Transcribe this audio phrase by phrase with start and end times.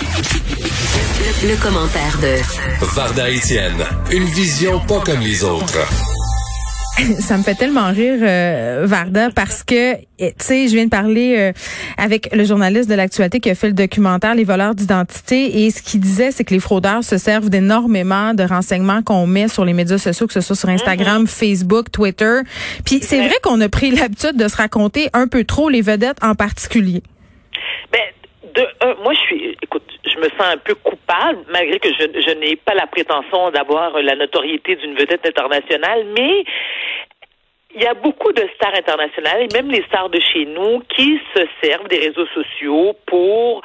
[0.00, 5.86] Le, le commentaire de Varda Étienne, une vision pas comme les autres.
[7.20, 10.90] Ça me fait tellement rire, euh, Varda, parce que, eh, tu sais, je viens de
[10.90, 11.52] parler euh,
[11.96, 15.82] avec le journaliste de l'actualité qui a fait le documentaire Les voleurs d'identité et ce
[15.82, 19.72] qu'il disait, c'est que les fraudeurs se servent d'énormément de renseignements qu'on met sur les
[19.72, 22.40] médias sociaux, que ce soit sur Instagram, Facebook, Twitter.
[22.84, 26.18] Puis c'est vrai qu'on a pris l'habitude de se raconter un peu trop les vedettes
[26.22, 27.02] en particulier.
[29.02, 32.56] Moi, je suis, écoute, je me sens un peu coupable, malgré que je, je n'ai
[32.56, 36.44] pas la prétention d'avoir la notoriété d'une vedette internationale, mais
[37.74, 41.18] il y a beaucoup de stars internationales et même les stars de chez nous qui
[41.34, 43.62] se servent des réseaux sociaux pour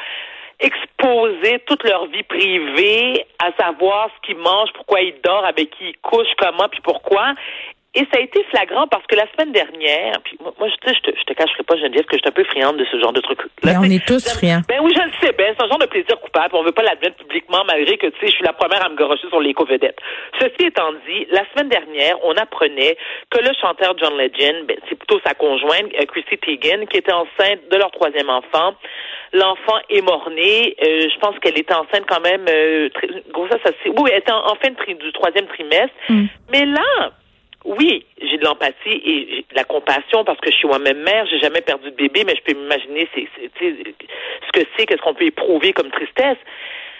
[0.59, 5.89] exposer toute leur vie privée, à savoir ce qu'ils mangent, pourquoi ils dorment, avec qui
[5.89, 7.33] ils couchent, comment, puis pourquoi.
[7.93, 11.17] Et ça a été flagrant parce que la semaine dernière, puis moi, je, je, te,
[11.17, 13.21] je te cacherai pas, Geneviève, que je suis un peu friande de ce genre de
[13.21, 13.39] truc.
[13.63, 14.61] Mais on est tous friands.
[14.67, 16.55] Ben oui, je le ben c'est un genre de plaisir coupable.
[16.55, 18.95] On veut pas l'admettre publiquement, malgré que, tu sais, je suis la première à me
[18.95, 19.97] gorocher sur l'éco-vedette.
[20.39, 22.97] Ceci étant dit, la semaine dernière, on apprenait
[23.29, 27.13] que le chanteur John Legend, ben, c'est plutôt sa conjointe, euh, Chrissy Teigen, qui était
[27.13, 28.75] enceinte de leur troisième enfant.
[29.33, 30.75] L'enfant est mort-né.
[30.81, 34.31] Euh, je pense qu'elle était enceinte quand même, euh, très, grossesse assez, oui, elle était
[34.31, 35.93] en, en fin de tri, du troisième trimestre.
[36.09, 36.25] Mm.
[36.51, 37.11] Mais là,
[37.67, 41.39] oui, j'ai de l'empathie et de la compassion parce que je suis moi-même mère, j'ai
[41.39, 45.73] jamais perdu de bébé, mais je peux m'imaginer ce que c'est, qu'est-ce qu'on peut éprouver
[45.73, 46.37] comme tristesse.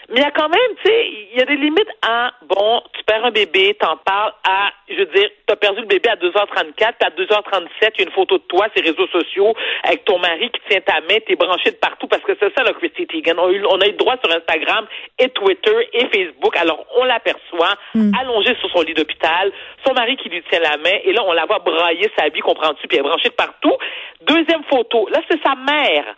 [0.09, 2.81] Mais il y a quand même, tu sais, il y a des limites à, bon,
[2.94, 6.16] tu perds un bébé, t'en parles à, je veux dire, t'as perdu le bébé à
[6.16, 9.53] 2h34, puis à 2h37, il y a une photo de toi, ces réseaux sociaux,
[9.84, 12.63] avec ton mari qui tient ta main, t'es branché de partout, parce que c'est ça,
[12.63, 13.38] là, Christy Teigen.
[13.38, 14.88] On a, eu, on a eu le droit sur Instagram
[15.19, 18.12] et Twitter et Facebook, alors on l'aperçoit, Mm.
[18.19, 19.51] allongée sur son lit d'hôpital,
[19.85, 22.39] son mari qui lui tient la main, et là, on la voit brailler sa vie,
[22.39, 23.75] comprends-tu, puis elle est branchée de partout.
[24.22, 26.16] Deuxième photo, là, c'est sa mère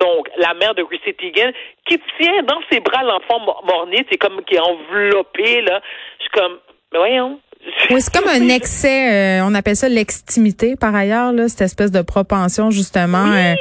[0.00, 1.52] donc la mère de Chrissy Teigen,
[1.86, 5.80] qui tient dans ses bras l'enfant mo- mort-né, c'est comme qui est enveloppé, là.
[6.18, 6.58] Je suis comme,
[6.92, 7.40] mais voyons.
[7.90, 11.90] Oui, c'est comme un excès, euh, on appelle ça l'extimité par ailleurs, là, cette espèce
[11.90, 13.24] de propension justement.
[13.24, 13.36] Oui.
[13.36, 13.54] euh,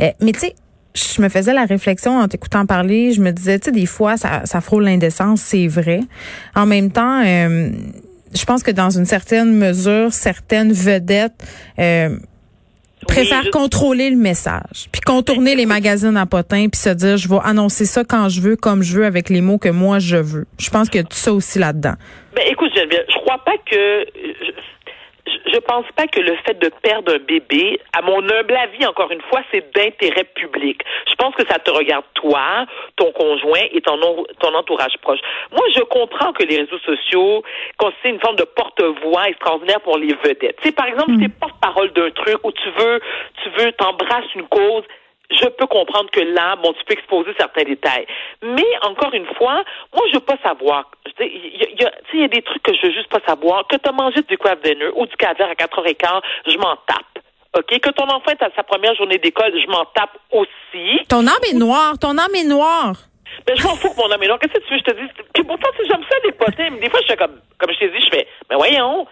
[0.00, 0.54] euh, mais tu sais,
[0.94, 4.16] je me faisais la réflexion en t'écoutant parler, je me disais, tu sais, des fois,
[4.16, 6.00] ça, ça frôle l'indécence, c'est vrai.
[6.56, 7.70] En même temps, euh,
[8.34, 11.44] je pense que dans une certaine mesure, certaines vedettes
[13.06, 17.28] préfèrent je- contrôler le message, puis contourner les magazines à potins, puis se dire, je
[17.28, 20.16] vais annoncer ça quand je veux, comme je veux, avec les mots que moi je
[20.16, 20.46] veux.
[20.58, 21.94] Je pense qu'il y a tout ça aussi là-dedans.
[22.34, 24.04] Ben, écoute, Geneviève, je crois pas que.
[25.46, 29.10] Je, pense pas que le fait de perdre un bébé, à mon humble avis, encore
[29.10, 30.82] une fois, c'est d'intérêt public.
[31.08, 32.66] Je pense que ça te regarde toi,
[32.96, 35.20] ton conjoint et ton, en- ton entourage proche.
[35.50, 37.42] Moi, je comprends que les réseaux sociaux
[37.78, 40.56] constituent une forme de porte-voix extraordinaire pour les vedettes.
[40.60, 43.00] Tu sais, par exemple, si tu es porte-parole d'un truc où tu veux,
[43.42, 44.84] tu veux, t'embrasses une cause,
[45.40, 48.06] je peux comprendre que là, bon, tu peux exposer certains détails.
[48.42, 50.90] Mais encore une fois, moi, je veux pas savoir.
[51.06, 52.74] Dis, il y a, il y a- tu sais, il y a des trucs que
[52.74, 53.66] je veux juste pas savoir.
[53.68, 57.24] Que tu as mangé du craft dinner ou du caviar à 4h15, je m'en tape.
[57.58, 57.78] OK?
[57.80, 61.04] Que ton enfant est à sa première journée d'école, je m'en tape aussi.
[61.08, 62.94] Ton âme est noire, ton âme est noire.
[63.46, 64.38] Ben, je m'en fous que mon homme est noir.
[64.38, 65.22] Qu'est-ce que tu veux que je te?
[65.34, 67.78] Puis pourtant, si j'aime ça, des potins, mais des fois, je fais comme, comme je
[67.78, 69.06] t'ai dit, je fais, mais voyons.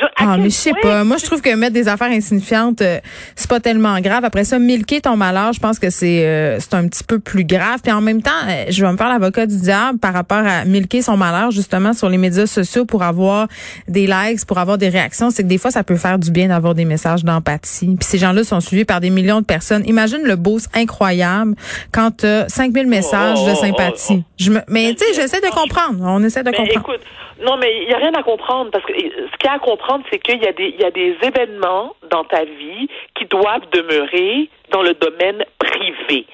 [0.00, 1.04] Je- Ah, mais je sais pas.
[1.04, 2.98] Moi, je trouve que mettre des affaires insignifiantes, euh,
[3.34, 4.24] c'est pas tellement grave.
[4.24, 7.44] Après ça, milquer ton malheur, je pense que c'est euh, c'est un petit peu plus
[7.44, 7.80] grave.
[7.82, 10.64] Puis en même temps, euh, je vais me faire l'avocat du diable par rapport à
[10.64, 13.48] milquer son malheur justement sur les médias sociaux pour avoir
[13.88, 15.30] des likes, pour avoir des réactions.
[15.30, 17.86] C'est que des fois, ça peut faire du bien d'avoir des messages d'empathie.
[17.98, 19.82] Puis ces gens-là sont suivis par des millions de personnes.
[19.86, 21.54] Imagine le boost incroyable
[21.92, 24.24] quand tu as 5000 messages Oh, de oh, sympathie.
[24.38, 25.98] Je me, mais tu sais, j'essaie de comprendre.
[26.00, 26.80] On essaie de Mais comprendre.
[26.80, 27.00] écoute,
[27.40, 29.54] non, mais il n'y a rien à comprendre parce que euh, ce qu'il y a
[29.54, 32.88] à comprendre, c'est qu'il y a des il y a des événements dans ta vie
[33.14, 36.26] qui doivent demeurer dans le domaine privé.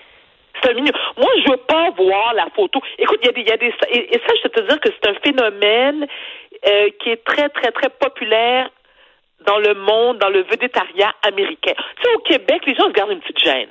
[0.63, 0.93] C'est minimum.
[1.17, 2.81] Moi, je veux pas voir la photo.
[2.99, 4.69] Écoute, il y a des, il y a des et, et ça, je peux te
[4.69, 6.07] dire que c'est un phénomène
[6.69, 8.71] euh, qui est très, très, très populaire
[9.45, 11.73] dans le monde, dans le védétariat américain.
[11.97, 13.71] Tu sais, au Québec, les gens se gardent une petite gêne.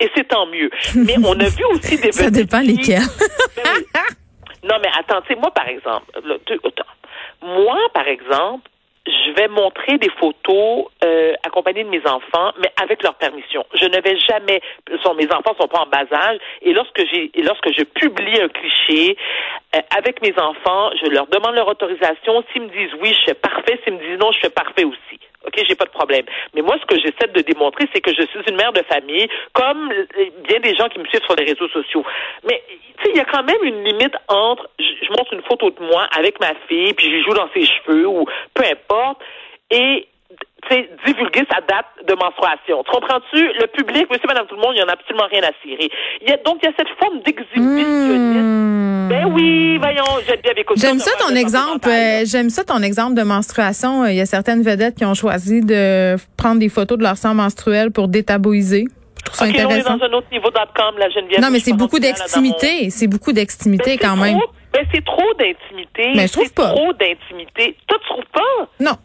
[0.00, 0.70] Et c'est tant mieux.
[0.94, 3.00] Mais on a vu aussi des Ça dépend lesquels.
[4.64, 6.06] Non, mais attends, moi, par exemple,
[7.42, 8.68] moi, par exemple,
[9.06, 13.64] je vais montrer des photos euh, accompagnées de mes enfants, mais avec leur permission.
[13.74, 14.60] Je ne vais jamais.
[14.90, 19.16] Mes enfants sont pas en bas âge, et lorsque j'ai, lorsque je publie un cliché
[19.74, 22.44] euh, avec mes enfants, je leur demande leur autorisation.
[22.52, 23.80] S'ils me disent oui, je fais parfait.
[23.84, 25.17] S'ils me disent non, je fais parfait aussi.
[25.66, 26.24] J'ai pas de problème.
[26.54, 29.28] Mais moi, ce que j'essaie de démontrer, c'est que je suis une mère de famille,
[29.52, 29.92] comme
[30.48, 32.04] bien des gens qui me suivent sur les réseaux sociaux.
[32.44, 32.62] Mais,
[32.98, 35.82] tu sais, il y a quand même une limite entre, je, montre une photo de
[35.82, 39.20] moi avec ma fille, puis je joue dans ses cheveux, ou peu importe,
[39.70, 40.06] et
[41.06, 42.82] divulguer sa date de menstruation.
[42.84, 43.40] Tu comprends-tu?
[43.60, 45.90] Le public, monsieur, madame, tout le monde, il n'y en a absolument rien à cirer.
[46.22, 48.42] Il y a, donc, il y a cette forme d'exhibitionnisme.
[48.42, 49.08] Hmm.
[49.08, 53.22] Ben oui, voyons, j'aime bien J'aime ça ton exemple, euh, j'aime ça ton exemple de
[53.22, 54.04] menstruation.
[54.04, 57.34] Il y a certaines vedettes qui ont choisi de prendre des photos de leur sang
[57.34, 58.84] menstruel pour détabouiser.
[59.18, 59.92] Je trouve ça intéressant.
[59.92, 61.40] On est dans un autre niveau .com, la Geneviève.
[61.40, 62.90] Non, mais c'est beaucoup d'extimité.
[62.90, 64.38] C'est beaucoup d'extimité ben, quand même.
[64.72, 66.12] Ben, c'est trop d'intimité.
[66.14, 66.68] Mais je trouve pas.
[66.68, 67.76] trop d'intimité.
[67.86, 68.68] Toi, tu trouves pas?
[68.80, 68.96] Non.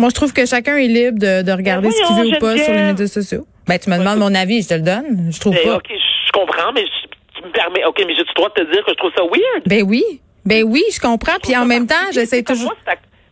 [0.00, 2.72] Moi, je trouve que chacun est libre de, regarder ce qu'il veut ou pas sur
[2.72, 3.46] les médias sociaux.
[3.66, 5.28] Ben, tu me demandes mon avis, je te le donne.
[5.30, 5.76] Je trouve ben, pas.
[5.76, 6.84] OK, je comprends, mais
[7.36, 7.84] tu me permets.
[7.84, 9.62] OK, mais j'ai le droit de te dire que je trouve ça weird?
[9.66, 10.02] Ben oui.
[10.46, 11.36] Ben oui, je comprends.
[11.42, 12.74] Puis en même temps, j'essaie toujours.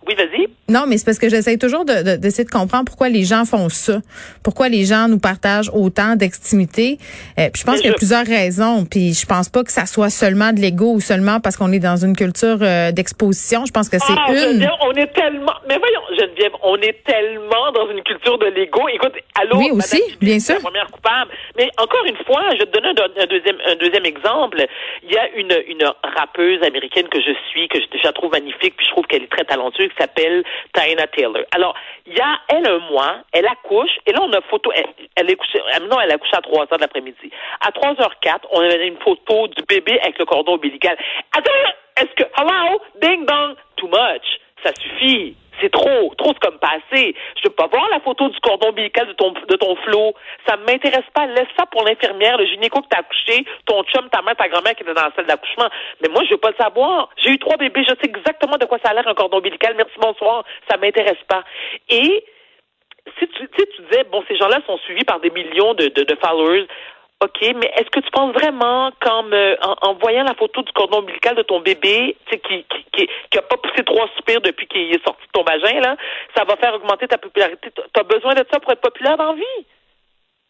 [0.09, 0.49] Oui, vas-y.
[0.71, 3.45] Non, mais c'est parce que j'essaie toujours d'essayer de, de, de, comprendre pourquoi les gens
[3.45, 3.99] font ça.
[4.43, 6.97] Pourquoi les gens nous partagent autant d'extimité.
[7.39, 8.87] Euh, je pense qu'il y a plusieurs raisons.
[8.91, 11.79] Puis je pense pas que ça soit seulement de l'ego ou seulement parce qu'on est
[11.79, 13.67] dans une culture euh, d'exposition.
[13.67, 14.37] Je pense que c'est ah, une.
[14.37, 15.53] Geneviève, on est tellement.
[15.69, 18.89] Mais voyons, Geneviève, on est tellement dans une culture de l'ego.
[18.89, 19.59] Écoute, allô.
[19.59, 20.55] Oui, aussi, bien sûr.
[20.55, 21.31] La première coupable.
[21.59, 24.65] Mais encore une fois, je vais te donner un, deuxième, un deuxième exemple.
[25.03, 25.85] Il y a une, une
[26.17, 29.31] rappeuse américaine que je suis, que je, je trouve magnifique, puis je trouve qu'elle est
[29.31, 31.45] très talentueuse, s'appelle Diana Taylor.
[31.55, 31.75] Alors,
[32.07, 34.73] il y a, elle, un mois, elle accouche, et là, on a une photo,
[35.17, 35.61] elle, est couchée,
[35.91, 37.31] non, elle a couché à 3 heures de l'après-midi.
[37.61, 40.97] À 3h04, on avait une photo du bébé avec le cordon ombilical.
[41.37, 41.51] Attends,
[41.97, 44.41] est-ce que, hello, ding dong, too much.
[44.63, 45.37] Ça suffit.
[45.61, 47.15] C'est trop, trop comme passé.
[47.37, 50.15] Je veux pas voir la photo du cordon ombilical de ton de ton flot.
[50.47, 51.27] Ça m'intéresse pas.
[51.27, 54.75] Laisse ça pour l'infirmière, le gynéco que t'as accouché, ton chum, ta mère, ta grand-mère
[54.75, 55.69] qui était dans la salle d'accouchement.
[56.03, 57.09] Mais moi, je veux pas le savoir.
[57.17, 59.75] J'ai eu trois bébés, je sais exactement de quoi ça a l'air un cordon ombilical.
[59.77, 60.45] Merci, bonsoir.
[60.71, 61.45] Ça m'intéresse pas.
[61.89, 62.25] Et
[63.19, 66.17] si tu, tu disais, bon, ces gens-là sont suivis par des millions de, de, de
[66.23, 66.67] followers.
[67.21, 69.25] OK, mais est-ce que tu penses vraiment qu'en
[69.83, 73.43] en, voyant la photo du cordon ombilical de ton bébé, qui, qui, qui, qui a
[73.43, 75.97] pas poussé trois soupirs depuis qu'il est sorti de ton vagin, là,
[76.37, 77.71] ça va faire augmenter ta popularité?
[77.75, 79.67] Tu as besoin de ça pour être populaire dans la vie?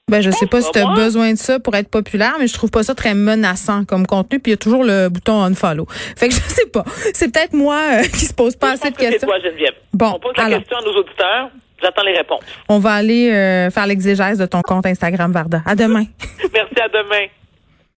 [0.09, 2.55] Ben, je sais pas si tu as besoin de ça pour être populaire, mais je
[2.55, 4.41] trouve pas ça très menaçant comme contenu.
[4.41, 5.87] Puis il y a toujours le bouton unfollow.
[6.17, 6.85] Fait que je sais pas.
[7.13, 9.29] C'est peut-être moi euh, qui se pose pas assez de questions.
[9.29, 9.75] Toi, Geneviève.
[9.93, 11.51] Bon, On pose la question à nos auditeurs.
[11.83, 12.43] J'attends les réponses.
[12.69, 15.63] On va aller euh, faire l'exégèse de ton compte Instagram, Varda.
[15.65, 16.05] À demain.
[16.53, 17.27] Merci, à demain.